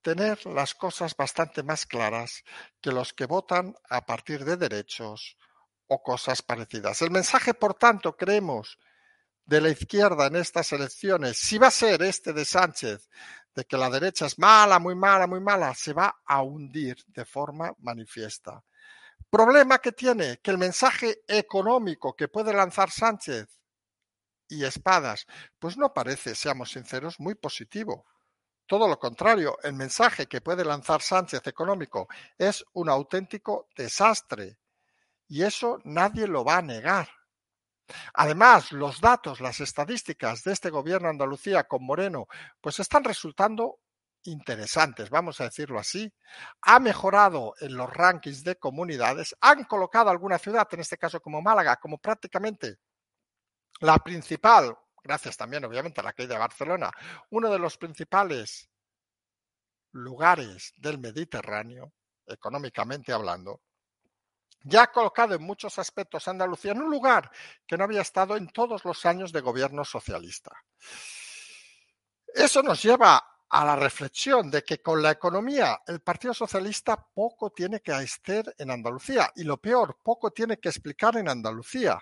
tener 0.01 0.43
las 0.47 0.73
cosas 0.73 1.15
bastante 1.15 1.61
más 1.61 1.85
claras 1.85 2.43
que 2.81 2.91
los 2.91 3.13
que 3.13 3.27
votan 3.27 3.75
a 3.87 4.03
partir 4.03 4.43
de 4.45 4.57
derechos 4.57 5.37
o 5.85 6.01
cosas 6.01 6.41
parecidas. 6.41 7.03
El 7.03 7.11
mensaje, 7.11 7.53
por 7.53 7.75
tanto, 7.75 8.17
creemos, 8.17 8.79
de 9.45 9.61
la 9.61 9.69
izquierda 9.69 10.25
en 10.25 10.37
estas 10.37 10.71
elecciones, 10.73 11.37
si 11.37 11.59
va 11.59 11.67
a 11.67 11.71
ser 11.71 12.01
este 12.01 12.33
de 12.33 12.45
Sánchez, 12.45 13.11
de 13.53 13.63
que 13.65 13.77
la 13.77 13.91
derecha 13.91 14.25
es 14.25 14.39
mala, 14.39 14.79
muy 14.79 14.95
mala, 14.95 15.27
muy 15.27 15.39
mala, 15.39 15.75
se 15.75 15.93
va 15.93 16.15
a 16.25 16.41
hundir 16.41 16.97
de 17.09 17.25
forma 17.25 17.71
manifiesta. 17.77 18.63
Problema 19.35 19.79
que 19.79 19.91
tiene 19.91 20.37
que 20.37 20.49
el 20.49 20.57
mensaje 20.57 21.23
económico 21.27 22.15
que 22.15 22.29
puede 22.29 22.53
lanzar 22.53 22.89
Sánchez 22.89 23.59
y 24.47 24.63
Espadas, 24.63 25.27
pues 25.59 25.75
no 25.75 25.93
parece, 25.93 26.35
seamos 26.35 26.71
sinceros, 26.71 27.19
muy 27.19 27.35
positivo. 27.35 28.05
Todo 28.65 28.87
lo 28.87 28.97
contrario, 28.97 29.57
el 29.61 29.73
mensaje 29.73 30.27
que 30.27 30.39
puede 30.39 30.63
lanzar 30.63 31.01
Sánchez 31.01 31.45
económico 31.47 32.07
es 32.37 32.63
un 32.71 32.87
auténtico 32.87 33.67
desastre. 33.75 34.57
Y 35.27 35.43
eso 35.43 35.79
nadie 35.83 36.27
lo 36.27 36.45
va 36.45 36.59
a 36.59 36.61
negar. 36.61 37.09
Además, 38.13 38.71
los 38.71 39.01
datos, 39.01 39.41
las 39.41 39.59
estadísticas 39.59 40.45
de 40.45 40.53
este 40.53 40.69
gobierno 40.69 41.09
Andalucía 41.09 41.65
con 41.65 41.83
Moreno, 41.83 42.27
pues 42.61 42.79
están 42.79 43.03
resultando 43.03 43.81
interesantes, 44.25 45.09
vamos 45.09 45.39
a 45.39 45.45
decirlo 45.45 45.79
así, 45.79 46.11
ha 46.61 46.79
mejorado 46.79 47.53
en 47.59 47.75
los 47.75 47.91
rankings 47.91 48.43
de 48.43 48.57
comunidades, 48.57 49.35
han 49.41 49.63
colocado 49.65 50.09
alguna 50.09 50.37
ciudad, 50.37 50.67
en 50.71 50.81
este 50.81 50.97
caso 50.97 51.19
como 51.21 51.41
Málaga, 51.41 51.77
como 51.77 51.97
prácticamente 51.97 52.77
la 53.81 53.97
principal, 53.99 54.75
gracias 55.03 55.37
también 55.37 55.65
obviamente 55.65 56.01
a 56.01 56.03
la 56.03 56.13
caída 56.13 56.35
de 56.35 56.39
Barcelona, 56.39 56.91
uno 57.31 57.51
de 57.51 57.59
los 57.59 57.77
principales 57.77 58.69
lugares 59.91 60.73
del 60.77 60.99
Mediterráneo, 60.99 61.93
económicamente 62.25 63.13
hablando, 63.13 63.61
ya 64.63 64.83
ha 64.83 64.91
colocado 64.91 65.35
en 65.35 65.43
muchos 65.43 65.77
aspectos 65.77 66.27
a 66.27 66.31
Andalucía 66.31 66.71
en 66.71 66.81
un 66.81 66.89
lugar 66.89 67.29
que 67.67 67.77
no 67.77 67.83
había 67.83 68.01
estado 68.01 68.35
en 68.35 68.47
todos 68.49 68.83
los 68.83 69.05
años 69.05 69.31
de 69.31 69.41
gobierno 69.41 69.85
socialista. 69.85 70.51
Eso 72.27 72.63
nos 72.63 72.81
lleva 72.81 73.23
a 73.49 73.65
la 73.65 73.75
reflexión 73.75 74.49
de 74.49 74.63
que 74.63 74.81
con 74.81 75.01
la 75.01 75.11
economía 75.11 75.81
el 75.87 76.01
Partido 76.01 76.33
Socialista 76.33 76.97
poco 77.13 77.51
tiene 77.51 77.81
que 77.81 77.91
hacer 77.91 78.53
en 78.57 78.71
Andalucía 78.71 79.31
y 79.35 79.43
lo 79.43 79.57
peor, 79.57 79.99
poco 80.03 80.31
tiene 80.31 80.57
que 80.57 80.69
explicar 80.69 81.17
en 81.17 81.29
Andalucía. 81.29 81.99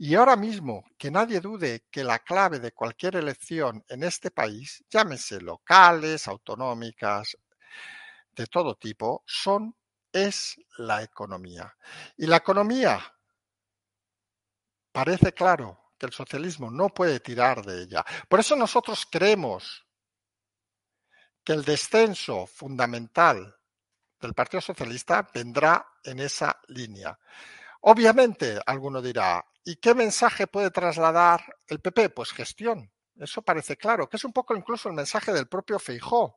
Y 0.00 0.14
ahora 0.14 0.36
mismo, 0.36 0.84
que 0.96 1.10
nadie 1.10 1.40
dude 1.40 1.86
que 1.90 2.04
la 2.04 2.20
clave 2.20 2.60
de 2.60 2.70
cualquier 2.72 3.16
elección 3.16 3.84
en 3.88 4.04
este 4.04 4.30
país, 4.30 4.84
llámese 4.88 5.40
locales, 5.40 6.28
autonómicas, 6.28 7.36
de 8.30 8.46
todo 8.46 8.76
tipo, 8.76 9.24
son 9.26 9.74
es 10.12 10.56
la 10.78 11.02
economía. 11.02 11.76
Y 12.16 12.26
la 12.26 12.36
economía 12.36 13.00
parece 14.92 15.32
claro 15.32 15.92
que 15.98 16.06
el 16.06 16.12
socialismo 16.12 16.70
no 16.70 16.88
puede 16.90 17.18
tirar 17.18 17.64
de 17.64 17.82
ella. 17.82 18.04
Por 18.28 18.38
eso 18.38 18.54
nosotros 18.54 19.06
creemos 19.10 19.87
que 21.48 21.54
el 21.54 21.64
descenso 21.64 22.46
fundamental 22.46 23.56
del 24.20 24.34
Partido 24.34 24.60
Socialista 24.60 25.26
vendrá 25.32 25.94
en 26.04 26.18
esa 26.18 26.60
línea. 26.66 27.18
Obviamente, 27.80 28.60
alguno 28.66 29.00
dirá, 29.00 29.42
¿y 29.64 29.76
qué 29.76 29.94
mensaje 29.94 30.46
puede 30.46 30.70
trasladar 30.70 31.42
el 31.66 31.80
PP? 31.80 32.10
Pues 32.10 32.32
gestión. 32.32 32.92
Eso 33.16 33.40
parece 33.40 33.78
claro, 33.78 34.10
que 34.10 34.18
es 34.18 34.24
un 34.26 34.32
poco 34.34 34.54
incluso 34.54 34.90
el 34.90 34.94
mensaje 34.94 35.32
del 35.32 35.48
propio 35.48 35.78
Feijó. 35.78 36.36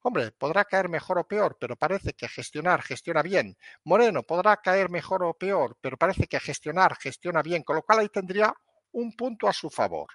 Hombre, 0.00 0.32
podrá 0.32 0.64
caer 0.64 0.88
mejor 0.88 1.18
o 1.18 1.28
peor, 1.28 1.58
pero 1.60 1.76
parece 1.76 2.14
que 2.14 2.26
gestionar 2.26 2.80
gestiona 2.80 3.20
bien. 3.20 3.58
Moreno 3.84 4.22
podrá 4.22 4.56
caer 4.56 4.88
mejor 4.88 5.24
o 5.24 5.34
peor, 5.34 5.76
pero 5.82 5.98
parece 5.98 6.26
que 6.26 6.40
gestionar 6.40 6.96
gestiona 6.96 7.42
bien, 7.42 7.64
con 7.64 7.76
lo 7.76 7.82
cual 7.82 7.98
ahí 7.98 8.08
tendría 8.08 8.54
un 8.92 9.14
punto 9.14 9.46
a 9.46 9.52
su 9.52 9.68
favor. 9.68 10.08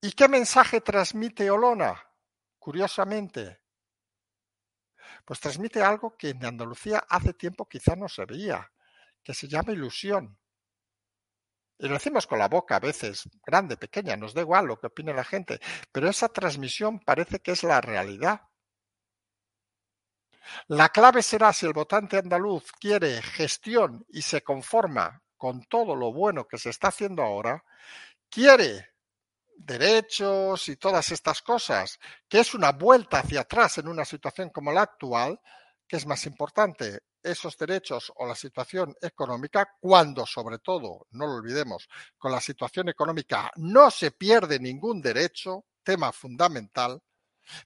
¿Y 0.00 0.12
qué 0.12 0.28
mensaje 0.28 0.80
transmite 0.80 1.50
Olona? 1.50 2.02
Curiosamente, 2.62 3.60
pues 5.24 5.40
transmite 5.40 5.82
algo 5.82 6.16
que 6.16 6.28
en 6.28 6.44
Andalucía 6.44 7.04
hace 7.08 7.34
tiempo 7.34 7.68
quizá 7.68 7.96
no 7.96 8.08
se 8.08 8.24
veía, 8.24 8.70
que 9.20 9.34
se 9.34 9.48
llama 9.48 9.72
ilusión. 9.72 10.38
Y 11.76 11.88
lo 11.88 11.94
decimos 11.94 12.28
con 12.28 12.38
la 12.38 12.46
boca 12.46 12.76
a 12.76 12.78
veces, 12.78 13.28
grande, 13.44 13.76
pequeña, 13.76 14.16
nos 14.16 14.32
da 14.32 14.42
igual 14.42 14.66
lo 14.66 14.78
que 14.78 14.86
opine 14.86 15.12
la 15.12 15.24
gente, 15.24 15.58
pero 15.90 16.08
esa 16.08 16.28
transmisión 16.28 17.00
parece 17.00 17.40
que 17.40 17.50
es 17.50 17.64
la 17.64 17.80
realidad. 17.80 18.42
La 20.68 20.90
clave 20.90 21.22
será 21.22 21.52
si 21.52 21.66
el 21.66 21.72
votante 21.72 22.18
andaluz 22.18 22.70
quiere 22.78 23.20
gestión 23.22 24.06
y 24.08 24.22
se 24.22 24.42
conforma 24.42 25.20
con 25.36 25.64
todo 25.64 25.96
lo 25.96 26.12
bueno 26.12 26.46
que 26.46 26.58
se 26.58 26.70
está 26.70 26.88
haciendo 26.88 27.24
ahora, 27.24 27.64
quiere 28.30 28.91
derechos 29.64 30.68
y 30.68 30.76
todas 30.76 31.10
estas 31.12 31.42
cosas, 31.42 31.98
que 32.28 32.40
es 32.40 32.54
una 32.54 32.72
vuelta 32.72 33.20
hacia 33.20 33.40
atrás 33.40 33.78
en 33.78 33.88
una 33.88 34.04
situación 34.04 34.50
como 34.50 34.72
la 34.72 34.82
actual, 34.82 35.40
que 35.86 35.96
es 35.96 36.06
más 36.06 36.26
importante, 36.26 37.00
esos 37.22 37.56
derechos 37.56 38.12
o 38.16 38.26
la 38.26 38.34
situación 38.34 38.94
económica, 39.00 39.76
cuando 39.80 40.26
sobre 40.26 40.58
todo, 40.58 41.06
no 41.10 41.26
lo 41.26 41.34
olvidemos, 41.34 41.88
con 42.18 42.32
la 42.32 42.40
situación 42.40 42.88
económica 42.88 43.50
no 43.56 43.90
se 43.90 44.10
pierde 44.10 44.58
ningún 44.58 45.00
derecho, 45.00 45.66
tema 45.82 46.12
fundamental, 46.12 47.00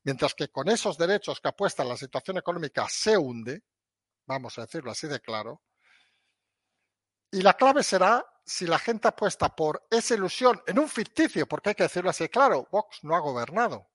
mientras 0.04 0.34
que 0.34 0.48
con 0.48 0.68
esos 0.68 0.98
derechos 0.98 1.40
que 1.40 1.48
apuesta 1.48 1.84
la 1.84 1.96
situación 1.96 2.38
económica 2.38 2.86
se 2.88 3.16
hunde, 3.16 3.62
vamos 4.26 4.58
a 4.58 4.62
decirlo 4.62 4.90
así 4.90 5.06
de 5.06 5.20
claro, 5.20 5.62
y 7.36 7.42
la 7.42 7.52
clave 7.52 7.82
será 7.82 8.24
si 8.46 8.66
la 8.66 8.78
gente 8.78 9.08
apuesta 9.08 9.54
por 9.54 9.86
esa 9.90 10.14
ilusión 10.14 10.62
en 10.66 10.78
un 10.78 10.88
ficticio, 10.88 11.46
porque 11.46 11.68
hay 11.68 11.74
que 11.74 11.82
decirlo 11.82 12.08
así 12.08 12.30
claro, 12.30 12.66
Vox 12.72 13.04
no 13.04 13.14
ha 13.14 13.20
gobernado. 13.20 13.90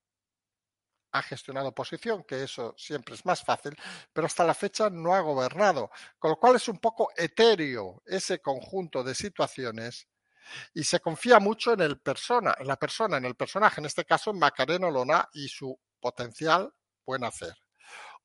ha 1.14 1.24
gestionado 1.24 1.70
oposición, 1.70 2.24
que 2.24 2.44
eso 2.44 2.76
siempre 2.78 3.16
es 3.16 3.26
más 3.26 3.44
fácil, 3.44 3.76
pero 4.14 4.28
hasta 4.28 4.44
la 4.44 4.54
fecha 4.54 4.92
no 4.92 5.16
ha 5.16 5.22
gobernado, 5.22 5.90
con 6.20 6.30
lo 6.30 6.38
cual 6.38 6.56
es 6.56 6.68
un 6.68 6.78
poco 6.78 7.10
etéreo 7.18 8.04
ese 8.06 8.40
conjunto 8.40 9.04
de 9.04 9.16
situaciones 9.16 10.08
y 10.76 10.84
se 10.84 11.00
confía 11.00 11.40
mucho 11.40 11.74
en 11.74 11.82
el 11.82 12.00
persona, 12.00 12.56
en 12.60 12.68
la 12.68 12.78
persona, 12.78 13.18
en 13.18 13.26
el 13.26 13.36
personaje, 13.36 13.82
en 13.82 13.88
este 13.88 14.06
caso 14.06 14.30
en 14.30 14.38
Macareno 14.38 14.92
Lona 14.92 15.28
y 15.34 15.48
su 15.48 15.78
potencial 16.00 16.72
buen 17.04 17.24
hacer. 17.24 17.58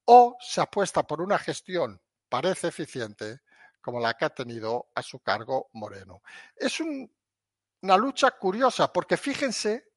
O 0.04 0.36
se 0.40 0.60
apuesta 0.60 1.04
por 1.06 1.22
una 1.22 1.38
gestión 1.38 2.02
parece 2.28 2.68
eficiente 2.68 3.40
como 3.86 4.00
la 4.00 4.14
que 4.14 4.24
ha 4.24 4.30
tenido 4.30 4.88
a 4.96 5.00
su 5.00 5.20
cargo 5.20 5.70
Moreno. 5.74 6.20
Es 6.56 6.80
una 6.80 7.96
lucha 7.96 8.32
curiosa 8.32 8.92
porque 8.92 9.16
fíjense 9.16 9.92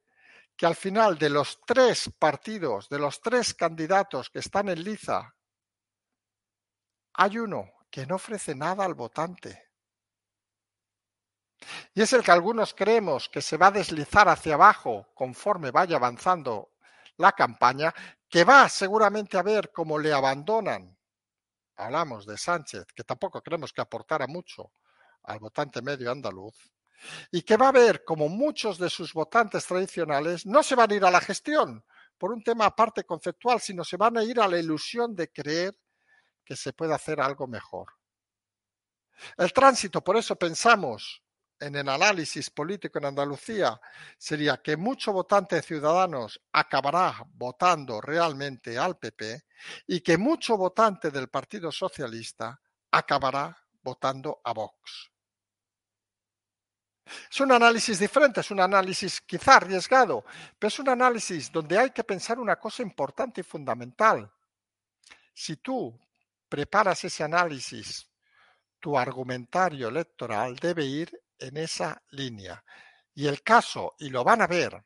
que 0.55 0.67
al 0.67 0.75
final 0.75 1.17
de 1.17 1.31
los 1.31 1.59
tres 1.65 2.11
partidos, 2.19 2.87
de 2.87 2.99
los 2.99 3.19
tres 3.19 3.55
candidatos 3.55 4.29
que 4.29 4.37
están 4.37 4.69
en 4.69 4.83
liza, 4.83 5.33
hay 7.13 7.39
uno 7.39 7.67
que 7.89 8.05
no 8.05 8.17
ofrece 8.17 8.53
nada 8.53 8.85
al 8.85 8.93
votante. 8.93 9.71
Y 11.95 12.03
es 12.03 12.13
el 12.13 12.23
que 12.23 12.31
algunos 12.31 12.75
creemos 12.75 13.27
que 13.27 13.41
se 13.41 13.57
va 13.57 13.67
a 13.67 13.71
deslizar 13.71 14.29
hacia 14.29 14.53
abajo 14.53 15.07
conforme 15.15 15.71
vaya 15.71 15.95
avanzando 15.95 16.73
la 17.17 17.31
campaña, 17.31 17.91
que 18.29 18.43
va 18.43 18.69
seguramente 18.69 19.35
a 19.35 19.41
ver 19.41 19.71
cómo 19.71 19.97
le 19.97 20.13
abandonan. 20.13 20.98
Hablamos 21.79 22.25
de 22.25 22.37
Sánchez, 22.37 22.85
que 22.93 23.05
tampoco 23.05 23.41
creemos 23.41 23.71
que 23.71 23.79
aportara 23.79 24.27
mucho 24.27 24.73
al 25.23 25.39
votante 25.39 25.81
medio 25.81 26.11
andaluz, 26.11 26.55
y 27.31 27.41
que 27.41 27.55
va 27.55 27.69
a 27.69 27.71
ver 27.71 28.03
como 28.03 28.27
muchos 28.27 28.77
de 28.77 28.89
sus 28.89 29.13
votantes 29.13 29.65
tradicionales 29.65 30.45
no 30.45 30.61
se 30.61 30.75
van 30.75 30.91
a 30.91 30.95
ir 30.95 31.05
a 31.05 31.11
la 31.11 31.21
gestión 31.21 31.85
por 32.17 32.33
un 32.33 32.43
tema 32.43 32.65
aparte 32.65 33.05
conceptual, 33.05 33.61
sino 33.61 33.85
se 33.85 33.95
van 33.95 34.17
a 34.17 34.23
ir 34.23 34.41
a 34.41 34.47
la 34.49 34.59
ilusión 34.59 35.15
de 35.15 35.31
creer 35.31 35.79
que 36.43 36.57
se 36.57 36.73
puede 36.73 36.93
hacer 36.93 37.21
algo 37.21 37.47
mejor. 37.47 37.87
El 39.37 39.53
tránsito, 39.53 40.03
por 40.03 40.17
eso 40.17 40.35
pensamos 40.35 41.23
en 41.59 41.75
el 41.75 41.89
análisis 41.89 42.49
político 42.49 42.99
en 42.99 43.05
Andalucía, 43.05 43.79
sería 44.17 44.57
que 44.57 44.77
mucho 44.77 45.11
votante 45.11 45.57
de 45.57 45.61
Ciudadanos 45.61 46.41
acabará 46.53 47.23
votando 47.33 47.99
realmente 48.01 48.77
al 48.77 48.97
PP 48.97 49.43
y 49.87 50.01
que 50.01 50.17
mucho 50.17 50.57
votante 50.57 51.11
del 51.11 51.27
Partido 51.27 51.71
Socialista 51.71 52.59
acabará 52.91 53.55
votando 53.81 54.41
a 54.43 54.53
Vox. 54.53 55.11
Es 57.31 57.39
un 57.39 57.51
análisis 57.51 57.99
diferente, 57.99 58.41
es 58.41 58.51
un 58.51 58.59
análisis 58.59 59.21
quizá 59.21 59.57
arriesgado, 59.57 60.23
pero 60.57 60.67
es 60.67 60.79
un 60.79 60.89
análisis 60.89 61.51
donde 61.51 61.77
hay 61.77 61.89
que 61.91 62.03
pensar 62.03 62.39
una 62.39 62.57
cosa 62.57 62.83
importante 62.83 63.41
y 63.41 63.43
fundamental. 63.43 64.31
Si 65.33 65.57
tú 65.57 65.99
preparas 66.47 67.03
ese 67.03 67.23
análisis, 67.23 68.07
tu 68.79 68.97
argumentario 68.97 69.89
electoral 69.89 70.55
debe 70.55 70.85
ir 70.85 71.19
en 71.39 71.57
esa 71.57 72.01
línea. 72.11 72.63
Y 73.13 73.27
el 73.27 73.41
caso, 73.41 73.95
y 73.99 74.09
lo 74.09 74.23
van 74.23 74.41
a 74.41 74.47
ver 74.47 74.83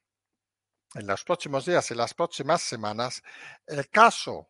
en 0.96 1.08
los 1.08 1.24
próximos 1.24 1.66
días, 1.66 1.90
en 1.92 1.98
las 1.98 2.14
próximas 2.14 2.62
semanas, 2.62 3.22
el 3.66 3.90
caso 3.90 4.50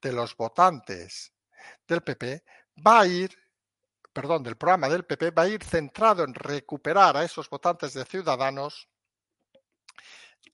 de 0.00 0.12
los 0.12 0.36
votantes 0.36 1.32
del 1.86 2.02
PP 2.02 2.44
va 2.86 3.00
a 3.00 3.06
ir 3.06 3.42
perdón, 4.12 4.42
del 4.42 4.56
programa 4.56 4.88
del 4.88 5.04
PP 5.04 5.30
va 5.30 5.42
a 5.42 5.48
ir 5.48 5.64
centrado 5.64 6.24
en 6.24 6.34
recuperar 6.34 7.16
a 7.16 7.24
esos 7.24 7.48
votantes 7.48 7.94
de 7.94 8.04
Ciudadanos, 8.04 8.88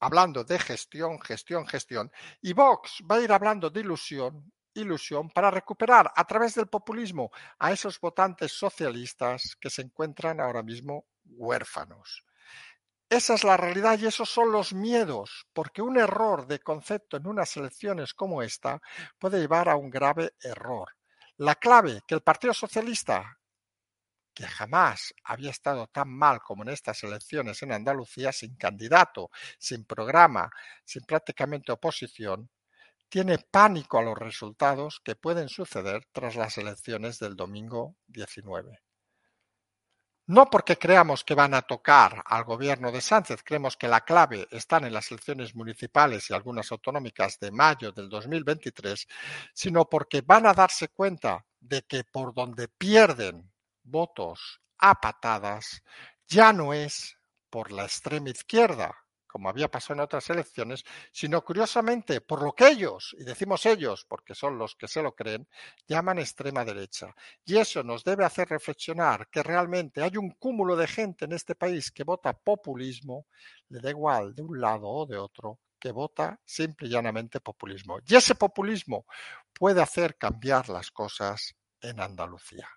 hablando 0.00 0.44
de 0.44 0.58
gestión, 0.58 1.20
gestión, 1.20 1.66
gestión, 1.66 2.12
y 2.40 2.52
Vox 2.52 3.02
va 3.10 3.16
a 3.16 3.20
ir 3.20 3.32
hablando 3.32 3.68
de 3.68 3.80
ilusión, 3.80 4.52
ilusión, 4.78 5.30
para 5.30 5.50
recuperar 5.50 6.10
a 6.14 6.24
través 6.24 6.54
del 6.54 6.68
populismo 6.68 7.30
a 7.58 7.72
esos 7.72 8.00
votantes 8.00 8.52
socialistas 8.52 9.56
que 9.60 9.70
se 9.70 9.82
encuentran 9.82 10.40
ahora 10.40 10.62
mismo 10.62 11.06
huérfanos. 11.24 12.24
Esa 13.10 13.34
es 13.34 13.44
la 13.44 13.56
realidad 13.56 13.98
y 13.98 14.06
esos 14.06 14.28
son 14.28 14.52
los 14.52 14.74
miedos, 14.74 15.46
porque 15.54 15.80
un 15.80 15.98
error 15.98 16.46
de 16.46 16.58
concepto 16.58 17.16
en 17.16 17.26
unas 17.26 17.56
elecciones 17.56 18.12
como 18.12 18.42
esta 18.42 18.82
puede 19.18 19.40
llevar 19.40 19.68
a 19.68 19.76
un 19.76 19.88
grave 19.88 20.34
error. 20.42 20.94
La 21.38 21.54
clave 21.54 22.02
que 22.06 22.14
el 22.14 22.20
Partido 22.20 22.52
Socialista 22.52 23.38
que 24.38 24.46
jamás 24.46 25.12
había 25.24 25.50
estado 25.50 25.88
tan 25.88 26.08
mal 26.08 26.40
como 26.40 26.62
en 26.62 26.68
estas 26.68 27.02
elecciones 27.02 27.60
en 27.64 27.72
Andalucía, 27.72 28.30
sin 28.30 28.54
candidato, 28.54 29.30
sin 29.58 29.84
programa, 29.84 30.48
sin 30.84 31.02
prácticamente 31.02 31.72
oposición, 31.72 32.48
tiene 33.08 33.38
pánico 33.38 33.98
a 33.98 34.02
los 34.02 34.18
resultados 34.18 35.00
que 35.04 35.16
pueden 35.16 35.48
suceder 35.48 36.06
tras 36.12 36.36
las 36.36 36.58
elecciones 36.58 37.18
del 37.18 37.36
domingo 37.36 37.96
19. 38.06 38.80
No 40.26 40.50
porque 40.50 40.76
creamos 40.76 41.24
que 41.24 41.34
van 41.34 41.54
a 41.54 41.62
tocar 41.62 42.22
al 42.26 42.44
gobierno 42.44 42.92
de 42.92 43.00
Sánchez, 43.00 43.42
creemos 43.42 43.78
que 43.78 43.88
la 43.88 44.02
clave 44.02 44.46
está 44.50 44.76
en 44.76 44.92
las 44.92 45.10
elecciones 45.10 45.54
municipales 45.54 46.28
y 46.28 46.34
algunas 46.34 46.70
autonómicas 46.70 47.38
de 47.40 47.50
mayo 47.50 47.92
del 47.92 48.10
2023, 48.10 49.08
sino 49.54 49.88
porque 49.88 50.20
van 50.20 50.44
a 50.44 50.52
darse 50.52 50.88
cuenta 50.88 51.46
de 51.58 51.80
que 51.82 52.04
por 52.04 52.34
donde 52.34 52.68
pierden 52.68 53.50
votos 53.82 54.60
a 54.76 55.00
patadas 55.00 55.82
ya 56.26 56.52
no 56.52 56.74
es 56.74 57.16
por 57.48 57.72
la 57.72 57.84
extrema 57.84 58.28
izquierda, 58.28 58.94
como 59.28 59.48
había 59.48 59.70
pasado 59.70 59.94
en 59.94 60.00
otras 60.00 60.28
elecciones, 60.30 60.84
sino 61.12 61.44
curiosamente 61.44 62.20
por 62.20 62.42
lo 62.42 62.52
que 62.52 62.68
ellos, 62.68 63.14
y 63.18 63.24
decimos 63.24 63.64
ellos 63.66 64.04
porque 64.08 64.34
son 64.34 64.58
los 64.58 64.74
que 64.74 64.88
se 64.88 65.02
lo 65.02 65.14
creen, 65.14 65.46
llaman 65.86 66.18
extrema 66.18 66.64
derecha. 66.64 67.14
Y 67.44 67.58
eso 67.58 67.82
nos 67.84 68.02
debe 68.02 68.24
hacer 68.24 68.48
reflexionar 68.48 69.28
que 69.28 69.42
realmente 69.42 70.02
hay 70.02 70.16
un 70.16 70.30
cúmulo 70.30 70.74
de 70.74 70.88
gente 70.88 71.26
en 71.26 71.32
este 71.32 71.54
país 71.54 71.92
que 71.92 72.04
vota 72.04 72.32
populismo, 72.32 73.26
le 73.68 73.80
da 73.80 73.90
igual 73.90 74.34
de 74.34 74.42
un 74.42 74.60
lado 74.60 74.88
o 74.88 75.06
de 75.06 75.18
otro, 75.18 75.60
que 75.78 75.92
vota 75.92 76.40
simple 76.44 76.88
y 76.88 76.90
llanamente 76.90 77.40
populismo. 77.40 77.98
Y 78.06 78.16
ese 78.16 78.34
populismo 78.34 79.06
puede 79.52 79.80
hacer 79.80 80.16
cambiar 80.16 80.68
las 80.68 80.90
cosas 80.90 81.54
en 81.80 82.00
Andalucía. 82.00 82.68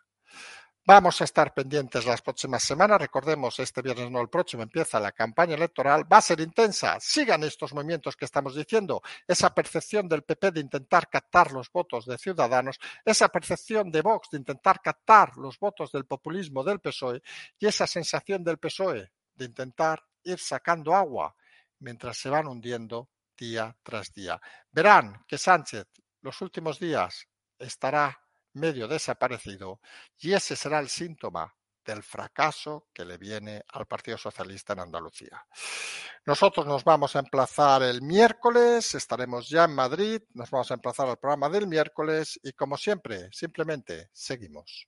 Vamos 0.84 1.22
a 1.22 1.26
estar 1.26 1.54
pendientes 1.54 2.08
las 2.08 2.24
próximas 2.24 2.64
semanas. 2.64 3.00
Recordemos, 3.00 3.60
este 3.60 3.84
viernes 3.84 4.10
no 4.10 4.20
el 4.20 4.30
próximo 4.30 4.64
empieza 4.64 5.00
la 5.00 5.12
campaña 5.12 5.54
electoral. 5.54 6.12
Va 6.12 6.18
a 6.18 6.22
ser 6.22 6.42
intensa. 6.42 7.00
Sigan 7.00 7.44
estos 7.44 7.72
movimientos 7.74 8.16
que 8.16 8.26
estamos 8.26 8.56
diciendo. 8.56 9.00
Esa 9.28 9.54
percepción 9.54 10.10
del 10.10 10.24
PP 10.24 10.52
de 10.52 10.60
intentar 10.60 11.08
captar 11.08 11.52
los 11.52 11.72
votos 11.72 12.08
de 12.08 12.18
Ciudadanos, 12.18 12.80
esa 13.06 13.30
percepción 13.30 13.92
de 13.92 14.02
Vox 14.02 14.30
de 14.32 14.40
intentar 14.40 14.82
captar 14.82 15.38
los 15.38 15.60
votos 15.60 15.92
del 15.92 16.06
populismo 16.06 16.64
del 16.64 16.80
PSOE 16.80 17.22
y 17.60 17.68
esa 17.68 17.86
sensación 17.86 18.44
del 18.44 18.58
PSOE 18.58 19.12
de 19.36 19.46
intentar 19.46 20.04
ir 20.24 20.40
sacando 20.40 20.96
agua 20.96 21.36
mientras 21.78 22.18
se 22.18 22.30
van 22.30 22.48
hundiendo 22.48 23.10
día 23.38 23.78
tras 23.84 24.12
día. 24.12 24.42
Verán 24.72 25.26
que 25.28 25.38
Sánchez 25.38 25.86
los 26.22 26.42
últimos 26.42 26.80
días 26.80 27.28
estará 27.60 28.20
medio 28.54 28.88
desaparecido 28.88 29.80
y 30.20 30.34
ese 30.34 30.56
será 30.56 30.80
el 30.80 30.90
síntoma 30.90 31.56
del 31.84 32.04
fracaso 32.04 32.88
que 32.94 33.06
le 33.06 33.18
viene 33.18 33.64
al 33.74 33.86
Partido 33.88 34.18
Socialista 34.18 34.74
en 34.74 34.82
Andalucía. 34.82 35.46
Nosotros 36.26 36.66
nos 36.66 36.84
vamos 36.84 37.16
a 37.16 37.20
emplazar 37.20 37.82
el 37.84 38.02
miércoles, 38.02 38.94
estaremos 38.94 39.50
ya 39.50 39.64
en 39.66 39.74
Madrid, 39.74 40.22
nos 40.34 40.52
vamos 40.52 40.70
a 40.72 40.76
emplazar 40.76 41.10
al 41.10 41.18
programa 41.18 41.50
del 41.50 41.68
miércoles 41.68 42.40
y 42.44 42.54
como 42.54 42.78
siempre, 42.78 43.30
simplemente 43.32 44.10
seguimos. 44.14 44.88